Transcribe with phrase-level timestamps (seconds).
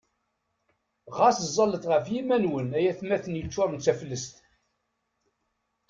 [1.17, 4.35] Ɣas ẓallet ɣef yiman-nwen ay atmaten yeččuren d taflest!